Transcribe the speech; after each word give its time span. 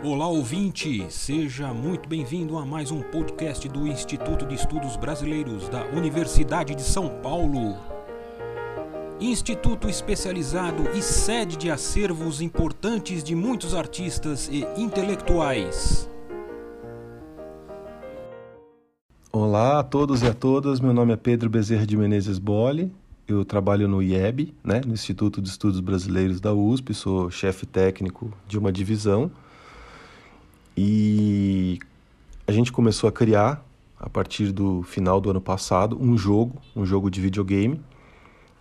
Olá 0.00 0.28
ouvinte, 0.28 1.04
seja 1.10 1.74
muito 1.74 2.08
bem-vindo 2.08 2.56
a 2.56 2.64
mais 2.64 2.92
um 2.92 3.02
podcast 3.02 3.68
do 3.68 3.84
Instituto 3.84 4.46
de 4.46 4.54
Estudos 4.54 4.96
Brasileiros 4.96 5.68
da 5.68 5.84
Universidade 5.86 6.72
de 6.76 6.82
São 6.82 7.08
Paulo. 7.20 7.76
Instituto 9.20 9.88
especializado 9.88 10.88
e 10.96 11.02
sede 11.02 11.56
de 11.56 11.68
acervos 11.68 12.40
importantes 12.40 13.24
de 13.24 13.34
muitos 13.34 13.74
artistas 13.74 14.48
e 14.52 14.64
intelectuais. 14.80 16.08
Olá 19.32 19.80
a 19.80 19.82
todos 19.82 20.22
e 20.22 20.28
a 20.28 20.32
todas, 20.32 20.78
meu 20.78 20.92
nome 20.92 21.12
é 21.12 21.16
Pedro 21.16 21.50
Bezerra 21.50 21.84
de 21.84 21.96
Menezes 21.96 22.38
Bole, 22.38 22.92
eu 23.26 23.44
trabalho 23.44 23.88
no 23.88 24.00
IEB, 24.00 24.54
né, 24.62 24.80
no 24.86 24.94
Instituto 24.94 25.42
de 25.42 25.48
Estudos 25.48 25.80
Brasileiros 25.80 26.40
da 26.40 26.54
USP, 26.54 26.94
sou 26.94 27.28
chefe 27.32 27.66
técnico 27.66 28.32
de 28.46 28.56
uma 28.56 28.70
divisão 28.70 29.28
e 30.80 31.80
a 32.46 32.52
gente 32.52 32.70
começou 32.70 33.08
a 33.08 33.12
criar, 33.12 33.66
a 33.98 34.08
partir 34.08 34.52
do 34.52 34.84
final 34.84 35.20
do 35.20 35.28
ano 35.28 35.40
passado, 35.40 36.00
um 36.00 36.16
jogo, 36.16 36.62
um 36.76 36.86
jogo 36.86 37.10
de 37.10 37.20
videogame, 37.20 37.82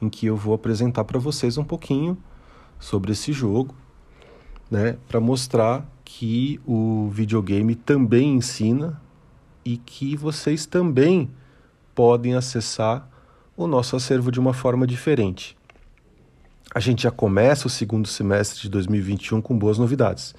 em 0.01 0.09
que 0.09 0.25
eu 0.25 0.35
vou 0.35 0.55
apresentar 0.55 1.03
para 1.03 1.19
vocês 1.19 1.59
um 1.59 1.63
pouquinho 1.63 2.17
sobre 2.79 3.11
esse 3.11 3.31
jogo, 3.31 3.75
né, 4.69 4.97
para 5.07 5.19
mostrar 5.19 5.87
que 6.03 6.59
o 6.65 7.07
videogame 7.11 7.75
também 7.75 8.37
ensina 8.37 8.99
e 9.63 9.77
que 9.77 10.15
vocês 10.15 10.65
também 10.65 11.29
podem 11.93 12.33
acessar 12.33 13.07
o 13.55 13.67
nosso 13.67 13.95
acervo 13.95 14.31
de 14.31 14.39
uma 14.39 14.53
forma 14.55 14.87
diferente. 14.87 15.55
A 16.73 16.79
gente 16.79 17.03
já 17.03 17.11
começa 17.11 17.67
o 17.67 17.69
segundo 17.69 18.07
semestre 18.07 18.59
de 18.59 18.69
2021 18.69 19.39
com 19.39 19.55
boas 19.55 19.77
novidades 19.77 20.33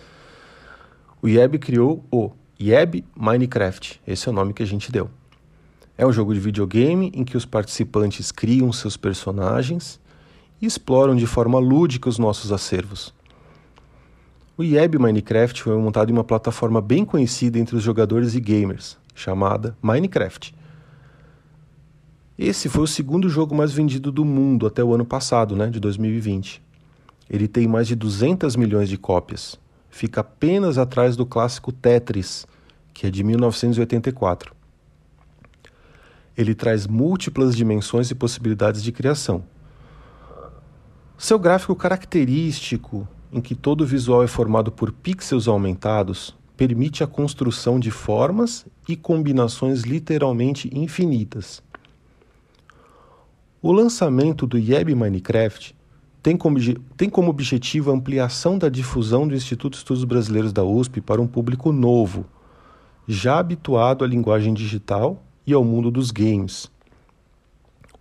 o 1.21 1.29
IEB 1.29 1.59
criou 1.59 2.05
o 2.13 2.31
IEB 2.61 3.05
Minecraft. 3.17 4.01
Esse 4.07 4.29
é 4.29 4.31
o 4.31 4.35
nome 4.35 4.53
que 4.53 4.63
a 4.63 4.67
gente 4.67 4.93
deu. 4.93 5.11
É 5.97 6.07
um 6.07 6.13
jogo 6.13 6.33
de 6.33 6.39
videogame 6.39 7.11
em 7.13 7.25
que 7.25 7.37
os 7.37 7.45
participantes 7.45 8.31
criam 8.31 8.73
seus 8.73 8.97
personagens 8.97 10.01
e 10.63 10.67
exploram 10.67 11.17
de 11.17 11.27
forma 11.27 11.59
lúdica 11.59 12.09
os 12.09 12.19
nossos 12.19 12.53
acervos. 12.53 13.13
O 14.57 14.63
IEB 14.63 14.99
Minecraft 14.99 15.63
foi 15.63 15.77
montado 15.77 16.11
em 16.11 16.13
uma 16.13 16.25
plataforma 16.25 16.81
bem 16.81 17.05
conhecida 17.05 17.59
entre 17.59 17.75
os 17.75 17.83
jogadores 17.83 18.35
e 18.35 18.41
gamers, 18.41 18.97
chamada 19.15 19.77
Minecraft. 19.83 20.55
Esse 22.39 22.69
foi 22.69 22.85
o 22.85 22.87
segundo 22.87 23.29
jogo 23.29 23.57
mais 23.57 23.73
vendido 23.73 24.13
do 24.13 24.25
mundo 24.25 24.67
até 24.69 24.85
o 24.85 24.95
ano 24.95 25.05
passado, 25.05 25.57
né, 25.57 25.69
de 25.69 25.81
2020. 25.81 26.63
Ele 27.29 27.49
tem 27.49 27.67
mais 27.67 27.89
de 27.89 27.97
200 27.97 28.55
milhões 28.55 28.89
de 28.89 28.97
cópias 28.97 29.59
fica 29.99 30.21
apenas 30.21 30.79
atrás 30.79 31.17
do 31.17 31.27
clássico 31.27 31.73
Tetris, 31.73 32.47
que 32.95 33.09
é 33.09 33.11
de 33.11 33.25
1984. 33.25 34.55
Ele 36.37 36.55
traz 36.55 36.87
múltiplas 36.87 37.57
dimensões 37.57 38.09
e 38.09 38.15
possibilidades 38.15 38.81
de 38.81 38.93
criação. 38.93 39.43
Seu 41.19 41.37
gráfico 41.37 41.75
característico, 41.75 43.09
em 43.33 43.41
que 43.41 43.57
todo 43.57 43.81
o 43.81 43.87
visual 43.87 44.23
é 44.23 44.29
formado 44.29 44.71
por 44.71 44.93
pixels 44.93 45.49
aumentados, 45.49 46.33
permite 46.57 47.03
a 47.03 47.07
construção 47.09 47.81
de 47.81 47.91
formas 47.91 48.65
e 48.89 48.95
combinações 48.95 49.83
literalmente 49.83 50.71
infinitas. 50.73 51.61
O 53.61 53.73
lançamento 53.73 54.47
do 54.47 54.57
Yeb 54.57 54.95
Minecraft 54.95 55.75
tem 56.23 56.37
como, 56.37 56.59
tem 56.97 57.09
como 57.09 57.31
objetivo 57.31 57.91
a 57.91 57.95
ampliação 57.95 58.59
da 58.59 58.69
difusão 58.69 59.27
do 59.27 59.35
Instituto 59.35 59.73
de 59.73 59.79
Estudos 59.79 60.05
Brasileiros 60.05 60.53
da 60.53 60.65
USP 60.65 61.01
para 61.01 61.23
um 61.23 61.27
público 61.27 61.73
novo, 61.73 62.27
já 63.07 63.39
habituado 63.39 64.05
à 64.05 64.07
linguagem 64.09 64.53
digital 64.53 65.23
e 65.47 65.53
ao 65.53 65.65
mundo 65.65 65.91
dos 65.91 66.11
games. 66.11 66.71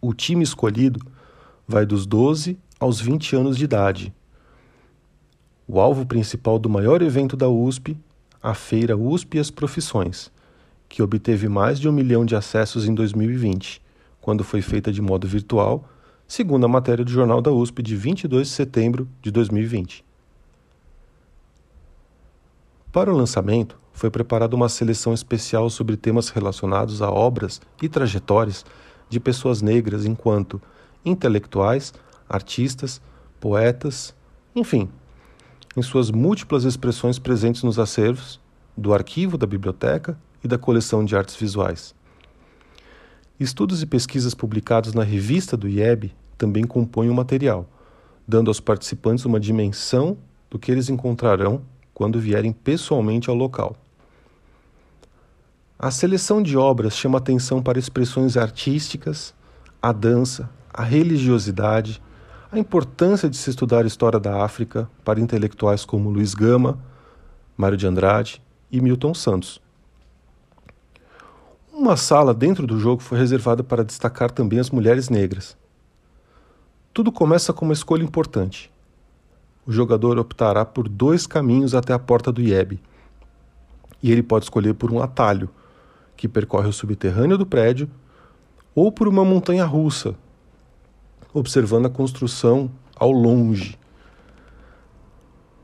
O 0.01 0.13
time 0.13 0.43
escolhido 0.43 0.99
vai 1.67 1.85
dos 1.85 2.05
12 2.05 2.57
aos 2.79 2.99
20 2.99 3.35
anos 3.35 3.57
de 3.57 3.65
idade. 3.65 4.13
O 5.67 5.79
alvo 5.79 6.05
principal 6.05 6.57
do 6.57 6.69
maior 6.69 7.01
evento 7.01 7.35
da 7.35 7.49
USP, 7.49 7.97
a 8.41 8.53
Feira 8.53 8.97
USP 8.97 9.37
e 9.37 9.39
as 9.39 9.51
Profissões, 9.51 10.31
que 10.89 11.03
obteve 11.03 11.47
mais 11.47 11.79
de 11.79 11.87
um 11.87 11.91
milhão 11.91 12.25
de 12.25 12.35
acessos 12.35 12.87
em 12.87 12.93
2020, 12.93 13.81
quando 14.21 14.43
foi 14.43 14.61
feita 14.61 14.91
de 14.91 15.01
modo 15.01 15.27
virtual 15.27 15.87
segundo 16.27 16.65
a 16.65 16.69
matéria 16.69 17.05
do 17.05 17.11
Jornal 17.11 17.41
da 17.41 17.51
USP 17.51 17.81
de 17.81 17.95
22 17.95 18.47
de 18.47 18.53
setembro 18.53 19.07
de 19.21 19.31
2020. 19.31 20.03
Para 22.91 23.13
o 23.13 23.15
lançamento, 23.15 23.79
foi 23.93 24.09
preparada 24.11 24.55
uma 24.55 24.67
seleção 24.67 25.13
especial 25.13 25.69
sobre 25.69 25.95
temas 25.95 26.29
relacionados 26.29 27.01
a 27.01 27.09
obras 27.09 27.61
e 27.81 27.87
trajetórias 27.87 28.65
de 29.09 29.19
pessoas 29.19 29.61
negras 29.61 30.05
enquanto 30.05 30.61
intelectuais, 31.05 31.93
artistas, 32.27 33.01
poetas, 33.39 34.13
enfim, 34.53 34.89
em 35.75 35.81
suas 35.81 36.11
múltiplas 36.11 36.65
expressões 36.65 37.17
presentes 37.17 37.63
nos 37.63 37.79
acervos 37.79 38.39
do 38.75 38.93
arquivo 38.93 39.37
da 39.37 39.47
biblioteca 39.47 40.19
e 40.43 40.47
da 40.47 40.57
coleção 40.57 41.05
de 41.05 41.15
artes 41.15 41.35
visuais. 41.35 41.95
Estudos 43.39 43.83
e 43.83 43.85
pesquisas 43.85 44.33
publicados 44.33 44.93
na 44.93 45.03
revista 45.03 45.55
do 45.55 45.69
IEB 45.69 46.11
também 46.37 46.63
compõem 46.63 47.09
o 47.09 47.13
material, 47.13 47.69
dando 48.27 48.49
aos 48.49 48.59
participantes 48.59 49.25
uma 49.25 49.39
dimensão 49.39 50.17
do 50.49 50.57
que 50.57 50.71
eles 50.71 50.89
encontrarão 50.89 51.61
quando 51.93 52.19
vierem 52.19 52.51
pessoalmente 52.51 53.29
ao 53.29 53.35
local. 53.35 53.75
A 55.77 55.91
seleção 55.91 56.41
de 56.41 56.57
obras 56.57 56.95
chama 56.95 57.19
atenção 57.19 57.61
para 57.61 57.77
expressões 57.77 58.35
artísticas, 58.35 59.35
a 59.79 59.91
dança, 59.91 60.49
a 60.73 60.83
religiosidade, 60.83 62.01
a 62.51 62.57
importância 62.57 63.29
de 63.29 63.37
se 63.37 63.51
estudar 63.51 63.83
a 63.83 63.87
história 63.87 64.19
da 64.19 64.43
África 64.43 64.89
para 65.05 65.19
intelectuais 65.19 65.85
como 65.85 66.09
Luiz 66.09 66.33
Gama, 66.33 66.79
Mário 67.55 67.77
de 67.77 67.85
Andrade 67.85 68.41
e 68.71 68.81
Milton 68.81 69.13
Santos. 69.13 69.61
Uma 71.79 71.95
sala 71.95 72.33
dentro 72.33 72.65
do 72.65 72.79
jogo 72.79 73.03
foi 73.03 73.19
reservada 73.19 73.63
para 73.63 73.85
destacar 73.85 74.31
também 74.31 74.57
as 74.57 74.71
mulheres 74.71 75.09
negras. 75.09 75.55
Tudo 76.91 77.11
começa 77.11 77.53
com 77.53 77.65
uma 77.65 77.73
escolha 77.73 78.01
importante. 78.01 78.73
O 79.63 79.71
jogador 79.71 80.17
optará 80.17 80.65
por 80.65 80.89
dois 80.89 81.27
caminhos 81.27 81.75
até 81.75 81.93
a 81.93 81.99
porta 81.99 82.31
do 82.31 82.41
IEB. 82.41 82.81
E 84.01 84.11
ele 84.11 84.23
pode 84.23 84.45
escolher 84.45 84.73
por 84.73 84.91
um 84.91 84.99
atalho, 85.03 85.51
que 86.15 86.27
percorre 86.27 86.67
o 86.67 86.73
subterrâneo 86.73 87.37
do 87.37 87.45
prédio, 87.45 87.87
ou 88.73 88.91
por 88.91 89.07
uma 89.07 89.23
montanha 89.23 89.63
russa, 89.63 90.15
observando 91.31 91.85
a 91.85 91.91
construção 91.91 92.71
ao 92.95 93.11
longe. 93.11 93.77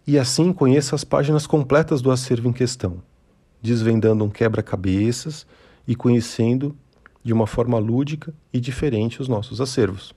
e 0.05 0.19
assim 0.19 0.53
conheça 0.53 0.97
as 0.97 1.05
páginas 1.05 1.47
completas 1.47 2.03
do 2.03 2.11
acervo 2.11 2.49
em 2.49 2.53
questão 2.53 3.01
desvendando 3.63 4.25
um 4.25 4.29
quebra-cabeças 4.29 5.47
e 5.87 5.95
conhecendo 5.95 6.77
de 7.23 7.33
uma 7.33 7.47
forma 7.47 7.79
lúdica 7.79 8.35
e 8.53 8.59
diferente 8.59 9.23
os 9.23 9.29
nossos 9.29 9.61
acervos. 9.61 10.13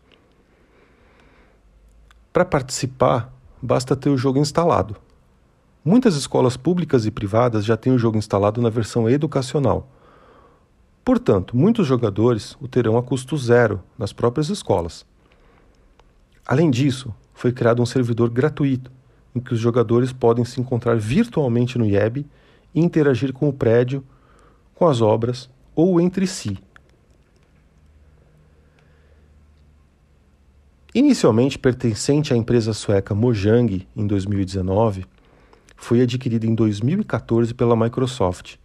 Para 2.34 2.44
participar, 2.44 3.32
basta 3.62 3.96
ter 3.96 4.10
o 4.10 4.18
jogo 4.18 4.40
instalado. 4.40 4.98
Muitas 5.84 6.16
escolas 6.16 6.58
públicas 6.58 7.06
e 7.06 7.12
privadas 7.12 7.64
já 7.64 7.78
têm 7.78 7.94
o 7.94 8.00
jogo 8.00 8.18
instalado 8.18 8.62
na 8.62 8.70
versão 8.70 9.08
educacional. 9.08 9.88
Portanto, 11.04 11.56
muitos 11.56 11.86
jogadores 11.86 12.58
o 12.60 12.68
terão 12.68 12.98
a 12.98 13.04
custo 13.04 13.38
zero 13.38 13.84
nas 13.96 14.12
próprias 14.12 14.50
escolas. 14.50 15.06
Além 16.46 16.72
disso, 16.72 17.14
foi 17.34 17.52
criado 17.52 17.82
um 17.82 17.86
servidor 17.86 18.32
gratuito 18.32 18.92
em 19.36 19.40
que 19.40 19.54
os 19.54 19.60
jogadores 19.60 20.12
podem 20.12 20.44
se 20.44 20.60
encontrar 20.60 20.98
virtualmente 20.98 21.78
no 21.78 21.86
IEB 21.86 22.26
interagir 22.76 23.32
com 23.34 23.48
o 23.48 23.54
prédio, 23.54 24.04
com 24.74 24.88
as 24.88 25.02
obras 25.02 25.50
ou 25.74 26.00
entre 26.00 26.28
si. 26.28 26.58
Inicialmente 30.94 31.60
pertencente 31.60 32.34
à 32.34 32.38
empresa 32.38 32.72
sueca 32.72 33.14
Mojang 33.14 33.86
em 33.96 34.08
2019, 34.08 35.06
foi 35.76 36.02
adquirida 36.02 36.46
em 36.46 36.56
2014 36.56 37.54
pela 37.54 37.76
Microsoft 37.76 38.56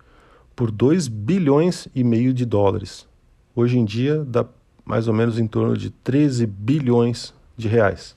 por 0.55 0.71
2 0.71 1.09
bilhões 1.09 1.89
e 1.95 2.05
meio 2.05 2.33
de 2.33 2.45
dólares. 2.45 3.09
Hoje 3.55 3.79
em 3.79 3.85
dia 3.85 4.25
dá 4.25 4.47
mais 4.85 5.09
ou 5.09 5.15
menos 5.15 5.39
em 5.39 5.47
torno 5.47 5.77
de 5.77 5.91
13 5.91 6.47
bilhões 6.47 7.35
de 7.57 7.67
reais. 7.67 8.17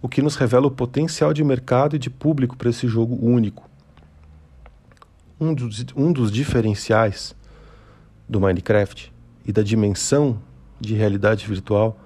O 0.00 0.08
que 0.08 0.22
nos 0.22 0.36
revela 0.36 0.66
o 0.66 0.70
potencial 0.70 1.32
de 1.32 1.42
mercado 1.42 1.96
e 1.96 1.98
de 1.98 2.08
público 2.08 2.56
para 2.56 2.70
esse 2.70 2.86
jogo 2.86 3.18
único. 3.20 3.65
Um 5.38 5.52
dos, 5.52 5.84
um 5.94 6.12
dos 6.12 6.32
diferenciais 6.32 7.36
do 8.28 8.40
Minecraft 8.40 9.12
e 9.44 9.52
da 9.52 9.62
dimensão 9.62 10.40
de 10.80 10.94
realidade 10.94 11.46
virtual 11.46 11.98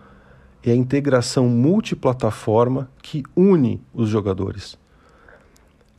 é 0.62 0.73
a 0.73 0.75
integração 0.75 1.49
multiplataforma 1.49 2.91
que 3.00 3.23
une 3.35 3.81
os 3.94 4.09
jogadores. 4.09 4.79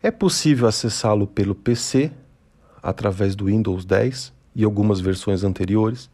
É 0.04 0.12
possível 0.12 0.68
acessá-lo 0.68 1.26
pelo 1.26 1.56
PC, 1.56 2.12
através 2.82 3.36
do 3.36 3.46
Windows 3.46 3.86
10 3.86 4.34
e 4.56 4.64
algumas 4.64 5.00
versões 5.00 5.44
anteriores, 5.44 6.10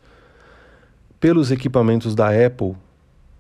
pelos 1.20 1.52
equipamentos 1.52 2.14
da 2.14 2.28
Apple, 2.30 2.76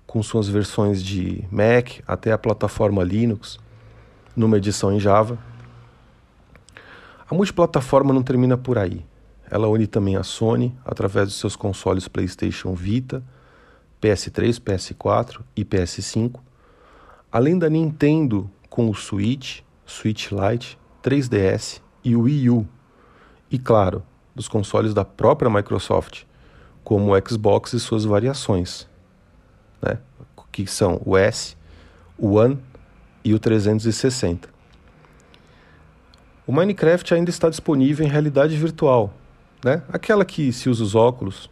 com 0.06 0.23
suas 0.23 0.47
versões 0.47 1.03
de 1.03 1.44
Mac 1.51 2.00
até 2.07 2.31
a 2.31 2.38
plataforma 2.38 3.03
Linux, 3.03 3.59
numa 4.35 4.57
edição 4.57 4.91
em 4.94 5.00
Java. 5.00 5.38
A 7.29 7.35
multiplataforma 7.35 8.13
não 8.13 8.24
termina 8.24 8.57
por 8.57 8.77
aí. 8.77 9.06
Ela 9.51 9.68
une 9.68 9.85
também 9.85 10.15
a 10.15 10.24
Sony 10.24 10.74
através 10.85 11.27
dos 11.27 11.38
seus 11.38 11.56
consoles 11.56 12.07
PlayStation 12.07 12.74
Vita, 12.74 13.21
PS3, 14.01 14.62
PS4 14.62 15.41
e 15.56 15.65
PS5, 15.65 16.39
além 17.29 17.59
da 17.59 17.69
Nintendo 17.69 18.50
com 18.69 18.89
o 18.89 18.95
Switch, 18.95 19.59
Switch 19.85 20.31
Lite, 20.31 20.77
3DS 21.03 21.81
e 22.03 22.15
o 22.15 22.21
Wii 22.21 22.50
U, 22.50 22.68
e 23.51 23.59
claro, 23.59 24.03
dos 24.33 24.47
consoles 24.47 24.94
da 24.94 25.03
própria 25.03 25.50
Microsoft, 25.50 26.23
como 26.83 27.13
o 27.13 27.27
Xbox 27.27 27.73
e 27.73 27.80
suas 27.80 28.06
variações, 28.06 28.88
né? 29.81 30.00
que 30.51 30.65
são 30.65 31.01
o 31.06 31.18
S, 31.18 31.57
o 32.18 32.35
One 32.35 32.57
e 33.23 33.33
o 33.33 33.39
360. 33.39 34.56
O 36.47 36.53
Minecraft 36.53 37.13
ainda 37.13 37.29
está 37.29 37.49
disponível 37.49 38.05
em 38.05 38.09
realidade 38.09 38.55
virtual, 38.55 39.13
né? 39.65 39.83
aquela 39.89 40.23
que 40.23 40.53
se 40.53 40.69
usa 40.69 40.81
os 40.81 40.95
óculos, 40.95 41.49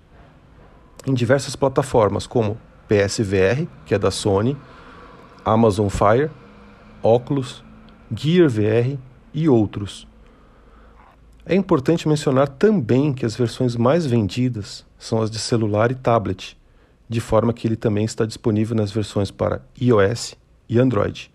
em 1.06 1.14
diversas 1.14 1.54
plataformas 1.54 2.26
como 2.26 2.58
PSVR, 2.88 3.68
que 3.86 3.94
é 3.94 4.00
da 4.00 4.10
Sony, 4.10 4.56
Amazon 5.44 5.90
Fire, 5.90 6.32
Oculus, 7.04 7.62
Gear 8.16 8.48
VR 8.50 8.98
e 9.34 9.50
outros. 9.50 10.08
É 11.46 11.54
importante 11.54 12.08
mencionar 12.08 12.48
também 12.48 13.14
que 13.14 13.26
as 13.26 13.36
versões 13.36 13.76
mais 13.76 14.06
vendidas 14.06 14.86
são 14.98 15.22
as 15.22 15.30
de 15.30 15.40
celular 15.40 15.92
e 15.92 15.96
tablet, 15.96 16.58
de 17.10 17.20
forma 17.20 17.52
que 17.52 17.68
ele 17.68 17.76
também 17.76 18.06
está 18.06 18.26
disponível 18.26 18.78
nas 18.78 18.92
versões 18.92 19.30
para 19.30 19.62
iOS 19.80 20.36
e 20.70 20.80
Android. 20.80 21.30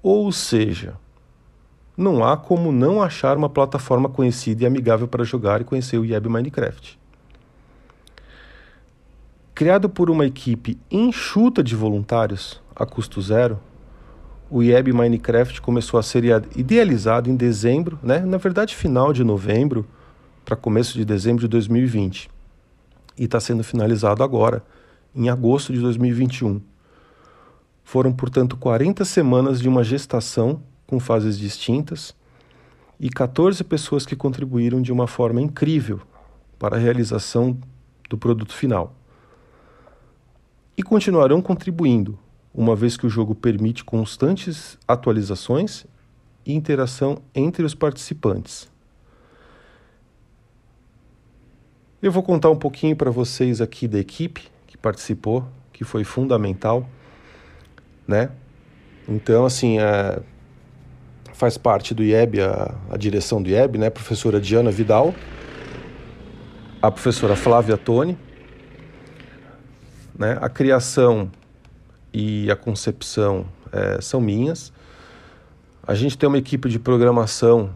Ou 0.00 0.30
seja, 0.30 0.94
não 2.00 2.24
há 2.24 2.36
como 2.36 2.72
não 2.72 3.02
achar 3.02 3.36
uma 3.36 3.48
plataforma 3.48 4.08
conhecida 4.08 4.64
e 4.64 4.66
amigável 4.66 5.06
para 5.06 5.22
jogar 5.22 5.60
e 5.60 5.64
conhecer 5.64 5.98
o 5.98 6.04
Yeb 6.04 6.28
Minecraft. 6.28 6.98
Criado 9.54 9.90
por 9.90 10.08
uma 10.08 10.24
equipe 10.24 10.78
enxuta 10.90 11.62
de 11.62 11.76
voluntários 11.76 12.62
a 12.74 12.86
custo 12.86 13.20
zero, 13.20 13.60
o 14.50 14.62
IEB 14.62 14.92
Minecraft 14.92 15.60
começou 15.60 16.00
a 16.00 16.02
ser 16.02 16.24
idealizado 16.56 17.30
em 17.30 17.36
dezembro, 17.36 17.98
né? 18.02 18.18
na 18.20 18.38
verdade 18.38 18.74
final 18.74 19.12
de 19.12 19.22
novembro 19.22 19.86
para 20.44 20.56
começo 20.56 20.98
de 20.98 21.04
dezembro 21.04 21.42
de 21.42 21.48
2020 21.48 22.30
e 23.18 23.24
está 23.24 23.38
sendo 23.38 23.62
finalizado 23.62 24.24
agora, 24.24 24.64
em 25.14 25.28
agosto 25.28 25.72
de 25.72 25.80
2021. 25.80 26.60
Foram, 27.84 28.12
portanto, 28.12 28.56
40 28.56 29.04
semanas 29.04 29.60
de 29.60 29.68
uma 29.68 29.84
gestação 29.84 30.62
com 30.90 30.98
fases 30.98 31.38
distintas 31.38 32.12
e 32.98 33.08
14 33.08 33.62
pessoas 33.62 34.04
que 34.04 34.16
contribuíram 34.16 34.82
de 34.82 34.92
uma 34.92 35.06
forma 35.06 35.40
incrível 35.40 36.00
para 36.58 36.74
a 36.74 36.78
realização 36.80 37.56
do 38.08 38.18
produto 38.18 38.52
final 38.52 38.92
e 40.76 40.82
continuarão 40.82 41.40
contribuindo, 41.40 42.18
uma 42.52 42.74
vez 42.74 42.96
que 42.96 43.06
o 43.06 43.08
jogo 43.08 43.36
permite 43.36 43.84
constantes 43.84 44.76
atualizações 44.88 45.86
e 46.44 46.54
interação 46.54 47.22
entre 47.32 47.62
os 47.62 47.74
participantes. 47.74 48.68
Eu 52.02 52.10
vou 52.10 52.22
contar 52.24 52.50
um 52.50 52.56
pouquinho 52.56 52.96
para 52.96 53.12
vocês 53.12 53.60
aqui 53.60 53.86
da 53.86 54.00
equipe 54.00 54.48
que 54.66 54.76
participou, 54.76 55.46
que 55.72 55.84
foi 55.84 56.02
fundamental, 56.02 56.88
né? 58.08 58.32
Então, 59.06 59.44
assim, 59.44 59.78
é, 59.78 60.20
faz 61.40 61.56
parte 61.56 61.94
do 61.94 62.04
IEB, 62.04 62.42
a, 62.42 62.74
a 62.90 62.98
direção 62.98 63.42
do 63.42 63.48
IEB, 63.48 63.78
né? 63.78 63.86
A 63.86 63.90
professora 63.90 64.38
Diana 64.38 64.70
Vidal, 64.70 65.14
a 66.82 66.90
professora 66.90 67.34
Flávia 67.34 67.78
Toni, 67.78 68.18
né? 70.18 70.36
A 70.38 70.50
criação 70.50 71.30
e 72.12 72.50
a 72.50 72.56
concepção 72.56 73.46
é, 73.72 74.02
são 74.02 74.20
minhas. 74.20 74.70
A 75.86 75.94
gente 75.94 76.18
tem 76.18 76.28
uma 76.28 76.36
equipe 76.36 76.68
de 76.68 76.78
programação. 76.78 77.74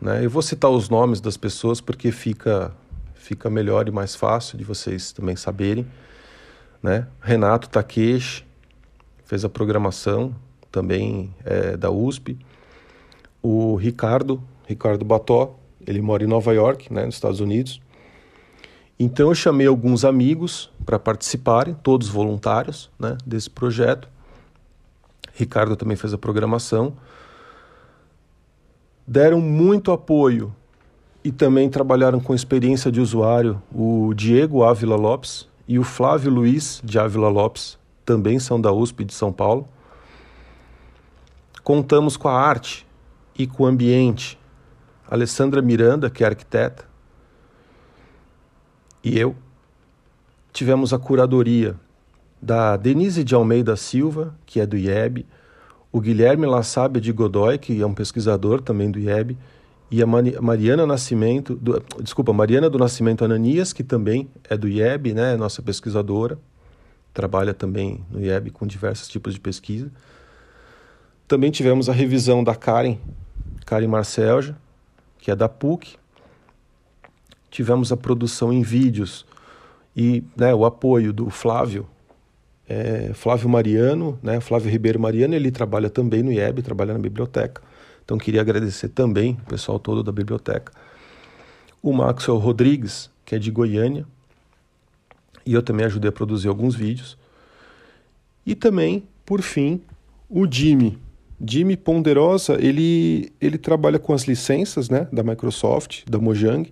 Né? 0.00 0.24
Eu 0.24 0.30
vou 0.30 0.40
citar 0.40 0.70
os 0.70 0.88
nomes 0.88 1.20
das 1.20 1.36
pessoas 1.36 1.80
porque 1.80 2.12
fica, 2.12 2.72
fica 3.14 3.50
melhor 3.50 3.88
e 3.88 3.90
mais 3.90 4.14
fácil 4.14 4.56
de 4.56 4.62
vocês 4.62 5.10
também 5.10 5.34
saberem. 5.34 5.84
Né? 6.80 7.08
Renato 7.20 7.68
Takeshi 7.68 8.46
fez 9.24 9.44
a 9.44 9.48
programação 9.48 10.32
também 10.70 11.34
é, 11.44 11.76
da 11.76 11.90
USP. 11.90 12.38
O 13.42 13.76
Ricardo, 13.76 14.42
Ricardo 14.66 15.04
Bató, 15.04 15.56
ele 15.86 16.00
mora 16.00 16.22
em 16.22 16.26
Nova 16.26 16.52
York, 16.52 16.92
né, 16.92 17.06
nos 17.06 17.14
Estados 17.14 17.40
Unidos. 17.40 17.80
Então 18.98 19.28
eu 19.28 19.34
chamei 19.34 19.66
alguns 19.66 20.04
amigos 20.04 20.70
para 20.84 20.98
participarem, 20.98 21.74
todos 21.74 22.08
voluntários, 22.08 22.90
né, 22.98 23.16
desse 23.24 23.48
projeto. 23.48 24.08
Ricardo 25.34 25.74
também 25.74 25.96
fez 25.96 26.12
a 26.12 26.18
programação. 26.18 26.92
Deram 29.06 29.40
muito 29.40 29.90
apoio 29.90 30.54
e 31.24 31.32
também 31.32 31.68
trabalharam 31.68 32.20
com 32.20 32.34
experiência 32.34 32.92
de 32.92 33.00
usuário 33.00 33.60
o 33.74 34.12
Diego 34.14 34.62
Ávila 34.62 34.96
Lopes 34.96 35.48
e 35.66 35.78
o 35.78 35.84
Flávio 35.84 36.30
Luiz 36.30 36.80
de 36.84 36.98
Ávila 36.98 37.28
Lopes, 37.28 37.78
também 38.04 38.38
são 38.38 38.60
da 38.60 38.72
USP 38.72 39.04
de 39.04 39.14
São 39.14 39.32
Paulo. 39.32 39.68
Contamos 41.62 42.16
com 42.16 42.28
a 42.28 42.34
arte 42.34 42.86
e 43.42 43.46
com 43.46 43.62
o 43.62 43.66
ambiente. 43.66 44.38
Alessandra 45.08 45.62
Miranda, 45.62 46.10
que 46.10 46.22
é 46.22 46.26
arquiteta, 46.26 46.84
e 49.02 49.18
eu 49.18 49.34
tivemos 50.52 50.92
a 50.92 50.98
curadoria 50.98 51.74
da 52.40 52.76
Denise 52.76 53.24
de 53.24 53.34
Almeida 53.34 53.76
Silva, 53.76 54.34
que 54.44 54.60
é 54.60 54.66
do 54.66 54.76
IEB, 54.76 55.26
o 55.90 56.00
Guilherme 56.00 56.46
Lassábia 56.46 57.00
de 57.00 57.10
Godoy, 57.12 57.58
que 57.58 57.80
é 57.80 57.86
um 57.86 57.94
pesquisador 57.94 58.60
também 58.60 58.90
do 58.90 58.98
IEB, 58.98 59.36
e 59.90 60.02
a 60.02 60.06
Mariana 60.06 60.86
Nascimento, 60.86 61.56
do, 61.56 61.82
desculpa, 62.00 62.32
Mariana 62.32 62.70
do 62.70 62.78
Nascimento 62.78 63.24
Ananias, 63.24 63.72
que 63.72 63.82
também 63.82 64.28
é 64.48 64.56
do 64.56 64.68
IEB, 64.68 65.14
né, 65.14 65.36
nossa 65.36 65.62
pesquisadora, 65.62 66.38
trabalha 67.12 67.52
também 67.52 68.04
no 68.10 68.20
IEB 68.20 68.50
com 68.50 68.66
diversos 68.66 69.08
tipos 69.08 69.34
de 69.34 69.40
pesquisa. 69.40 69.90
Também 71.26 71.50
tivemos 71.50 71.88
a 71.88 71.92
revisão 71.92 72.44
da 72.44 72.54
Karen, 72.54 72.98
Karen 73.64 73.88
Marcelja, 73.88 74.56
que 75.18 75.30
é 75.30 75.36
da 75.36 75.48
PUC, 75.48 75.96
tivemos 77.50 77.92
a 77.92 77.96
produção 77.96 78.52
em 78.52 78.62
vídeos 78.62 79.26
e 79.96 80.22
né, 80.36 80.54
o 80.54 80.64
apoio 80.64 81.12
do 81.12 81.28
Flávio, 81.30 81.86
é, 82.68 83.12
Flávio 83.14 83.48
Mariano, 83.48 84.18
né, 84.22 84.40
Flávio 84.40 84.70
Ribeiro 84.70 85.00
Mariano, 85.00 85.34
ele 85.34 85.50
trabalha 85.50 85.90
também 85.90 86.22
no 86.22 86.32
IEB, 86.32 86.62
trabalha 86.62 86.92
na 86.92 87.00
biblioteca. 87.00 87.60
Então 88.04 88.16
queria 88.16 88.40
agradecer 88.40 88.88
também 88.88 89.36
o 89.42 89.46
pessoal 89.46 89.78
todo 89.78 90.02
da 90.02 90.12
biblioteca. 90.12 90.72
O 91.82 91.92
Maxwell 91.92 92.38
Rodrigues, 92.38 93.10
que 93.24 93.34
é 93.34 93.38
de 93.38 93.50
Goiânia, 93.50 94.06
e 95.44 95.52
eu 95.52 95.62
também 95.62 95.86
ajudei 95.86 96.08
a 96.08 96.12
produzir 96.12 96.48
alguns 96.48 96.74
vídeos. 96.74 97.18
E 98.44 98.54
também, 98.54 99.04
por 99.24 99.42
fim, 99.42 99.82
o 100.28 100.46
Jimmy. 100.50 100.98
Jimmy 101.44 101.76
Ponderosa, 101.76 102.58
ele, 102.60 103.32
ele 103.40 103.56
trabalha 103.56 103.98
com 103.98 104.12
as 104.12 104.24
licenças 104.24 104.90
né, 104.90 105.08
da 105.12 105.22
Microsoft, 105.22 106.02
da 106.08 106.18
Mojang, 106.18 106.70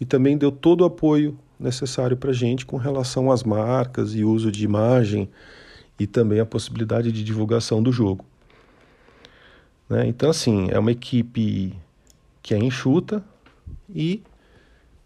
e 0.00 0.04
também 0.04 0.36
deu 0.36 0.50
todo 0.50 0.80
o 0.80 0.84
apoio 0.84 1.38
necessário 1.58 2.16
para 2.16 2.30
a 2.30 2.34
gente 2.34 2.64
com 2.66 2.76
relação 2.76 3.30
às 3.30 3.42
marcas 3.42 4.14
e 4.14 4.24
uso 4.24 4.50
de 4.50 4.64
imagem 4.64 5.28
e 5.98 6.06
também 6.06 6.40
a 6.40 6.46
possibilidade 6.46 7.12
de 7.12 7.22
divulgação 7.22 7.82
do 7.82 7.92
jogo. 7.92 8.24
Né? 9.88 10.06
Então, 10.06 10.30
assim, 10.30 10.68
é 10.70 10.78
uma 10.78 10.90
equipe 10.90 11.74
que 12.42 12.54
é 12.54 12.58
enxuta 12.58 13.22
e 13.94 14.22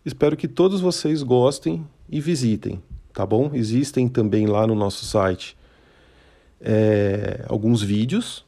espero 0.05 0.37
que 0.37 0.47
todos 0.47 0.81
vocês 0.81 1.23
gostem 1.23 1.85
e 2.09 2.21
visitem, 2.21 2.81
tá 3.13 3.27
bom? 3.27 3.51
Existem 3.53 4.09
também 4.09 4.47
lá 4.47 4.67
no 4.67 4.75
nosso 4.75 5.05
site 5.05 5.57
é, 6.61 7.45
alguns 7.49 7.83
vídeos, 7.83 8.45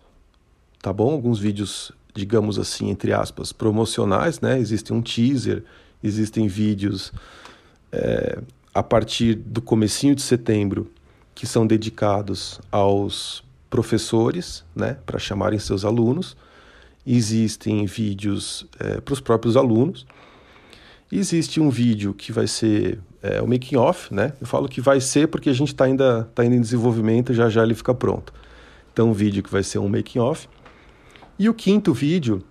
tá 0.87 0.93
bom? 0.93 1.11
Alguns 1.11 1.41
vídeos, 1.41 1.91
digamos 2.15 2.61
assim, 2.61 2.91
entre 2.91 3.13
aspas, 3.13 3.53
promocionais, 3.53 4.41
né? 4.41 4.57
Existe 4.57 4.93
um 4.93 5.03
teaser, 5.03 5.65
existem 6.01 6.47
vídeos 6.47 7.13
é, 7.91 8.39
a 8.73 8.85
partir 8.85 9.35
do 9.35 9.61
comecinho 9.61 10.15
de 10.15 10.23
setembro 10.23 10.89
que 11.35 11.45
são 11.45 11.67
dedicados 11.67 12.61
aos 12.71 13.43
professores, 13.69 14.65
né, 14.77 14.97
para 15.05 15.19
chamarem 15.19 15.59
seus 15.59 15.85
alunos. 15.85 16.37
Existem 17.05 17.85
vídeos 17.85 18.65
é, 18.79 19.01
para 19.01 19.13
os 19.13 19.21
próprios 19.21 19.57
alunos. 19.57 20.07
Existe 21.11 21.61
um 21.61 21.69
vídeo 21.69 22.15
que 22.15 22.31
vai 22.31 22.47
ser 22.47 23.01
é, 23.21 23.43
o 23.43 23.49
making 23.49 23.75
off, 23.75 24.15
né? 24.15 24.35
Eu 24.41 24.47
falo 24.47 24.69
que 24.69 24.81
vai 24.81 25.01
ser 25.01 25.27
porque 25.27 25.51
a 25.51 25.53
gente 25.53 25.73
está 25.73 25.85
ainda, 25.85 26.31
tá 26.33 26.43
ainda 26.43 26.55
em 26.55 26.61
desenvolvimento, 26.61 27.35
já 27.35 27.49
já 27.49 27.65
ele 27.65 27.75
fica 27.75 27.93
pronto. 27.93 28.33
Então, 28.93 29.11
um 29.11 29.13
vídeo 29.13 29.43
que 29.43 29.51
vai 29.51 29.65
ser 29.65 29.81
um 29.81 29.89
making 29.89 30.21
off. 30.21 30.49
E 31.39 31.51
o 31.51 31.55
quinto 31.55 31.93
vídeo, 31.93 32.43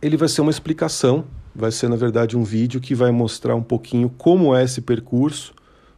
ele 0.00 0.16
vai 0.16 0.28
ser 0.28 0.40
uma 0.40 0.50
explicação, 0.50 1.24
vai 1.54 1.70
ser 1.70 1.88
na 1.88 1.94
verdade 1.94 2.36
um 2.36 2.42
vídeo 2.42 2.80
que 2.80 2.96
vai 2.96 3.12
mostrar 3.12 3.54
um 3.54 3.62
pouquinho 3.62 4.10
como 4.18 4.54
é 4.56 4.64
esse 4.64 4.80
percurso 4.80 5.54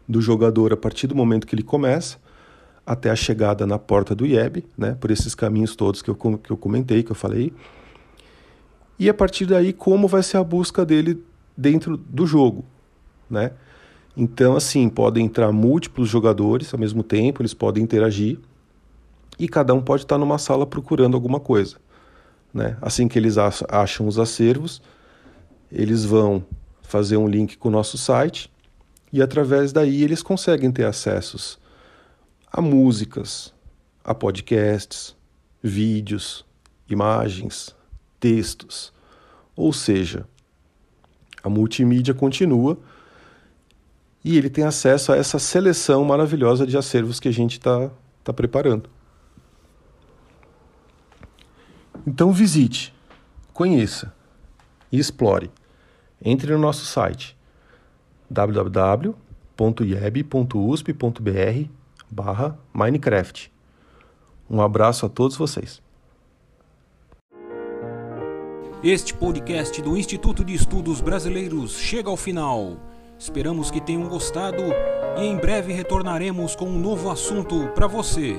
do 0.07 0.21
jogador 0.21 0.71
a 0.71 0.77
partir 0.77 1.07
do 1.07 1.15
momento 1.15 1.47
que 1.47 1.55
ele 1.55 1.63
começa 1.63 2.19
até 2.87 3.09
a 3.09 3.17
chegada 3.17 3.67
na 3.67 3.79
porta 3.79 4.15
do 4.15 4.27
IEB, 4.27 4.67
né, 4.77 4.95
por 5.01 5.11
esses 5.11 5.35
caminhos 5.35 5.75
todos 5.75 6.03
que 6.03 6.11
eu, 6.11 6.15
que 6.15 6.51
eu 6.51 6.57
comentei, 6.59 7.03
que 7.03 7.11
eu 7.11 7.17
falei. 7.17 7.51
E 8.99 9.09
a 9.09 9.15
partir 9.15 9.47
daí, 9.47 9.73
como 9.73 10.07
vai 10.07 10.23
ser 10.23 10.37
a 10.37 10.45
busca 10.45 10.85
dele 10.85 11.25
dentro 11.57 11.97
do 11.97 12.27
jogo, 12.27 12.67
né? 13.31 13.53
Então, 14.15 14.55
assim, 14.55 14.91
podem 14.91 15.25
entrar 15.25 15.51
múltiplos 15.51 16.09
jogadores 16.09 16.73
ao 16.73 16.79
mesmo 16.79 17.03
tempo, 17.03 17.41
eles 17.41 17.55
podem 17.55 17.83
interagir 17.83 18.39
e 19.39 19.49
cada 19.49 19.73
um 19.73 19.81
pode 19.81 20.03
estar 20.03 20.19
numa 20.19 20.39
sala 20.39 20.67
procurando 20.67 21.15
alguma 21.15 21.41
coisa. 21.41 21.77
Né? 22.55 22.77
Assim 22.81 23.09
que 23.09 23.19
eles 23.19 23.37
acham 23.37 24.07
os 24.07 24.17
acervos, 24.17 24.81
eles 25.73 26.05
vão 26.05 26.47
fazer 26.83 27.17
um 27.17 27.27
link 27.27 27.59
com 27.59 27.69
o 27.69 27.73
nosso 27.73 27.99
site 27.99 28.49
e 29.13 29.21
através 29.21 29.73
daí 29.73 30.05
eles 30.05 30.23
conseguem 30.23 30.71
ter 30.71 30.85
acessos 30.85 31.59
a 32.53 32.61
músicas, 32.61 33.53
a 34.05 34.15
podcasts, 34.15 35.17
vídeos, 35.61 36.45
imagens, 36.89 37.75
textos. 38.21 38.93
Ou 39.57 39.73
seja, 39.73 40.25
a 41.43 41.49
multimídia 41.49 42.15
continua 42.15 42.79
e 44.25 44.39
ele 44.39 44.49
tem 44.49 44.63
acesso 44.63 45.13
a 45.13 45.17
essa 45.17 45.41
seleção 45.41 46.05
maravilhosa 46.05 46.65
de 46.65 46.77
acervos 46.77 47.19
que 47.19 47.27
a 47.27 47.33
gente 47.33 47.59
está 47.59 47.91
tá 48.23 48.33
preparando. 48.33 48.89
Então 52.07 52.33
visite, 52.33 52.95
conheça 53.53 54.13
e 54.93 54.99
explore. 54.99 55.51
Entre 56.23 56.53
no 56.53 56.59
nosso 56.59 56.85
site 56.85 57.37
www.ieb.usp.br 58.29 59.15
barra 62.11 62.59
Minecraft. 62.73 63.53
Um 64.49 64.61
abraço 64.61 65.07
a 65.07 65.09
todos 65.09 65.37
vocês. 65.37 65.83
Este 68.83 69.15
podcast 69.15 69.81
do 69.81 69.97
Instituto 69.97 70.45
de 70.45 70.53
Estudos 70.53 71.01
Brasileiros 71.01 71.79
chega 71.79 72.11
ao 72.11 72.19
final. 72.19 72.77
Esperamos 73.19 73.71
que 73.71 73.81
tenham 73.81 74.07
gostado 74.09 74.63
e 75.17 75.23
em 75.23 75.39
breve 75.39 75.73
retornaremos 75.73 76.55
com 76.55 76.67
um 76.67 76.79
novo 76.79 77.11
assunto 77.11 77.69
para 77.69 77.87
você. 77.87 78.37